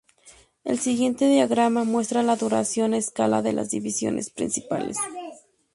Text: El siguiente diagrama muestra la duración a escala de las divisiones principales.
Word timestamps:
El 0.63 0.79
siguiente 0.79 1.27
diagrama 1.27 1.83
muestra 1.83 2.23
la 2.23 2.35
duración 2.35 2.95
a 2.95 2.97
escala 2.97 3.43
de 3.43 3.53
las 3.53 3.69
divisiones 3.69 4.31
principales. 4.31 4.97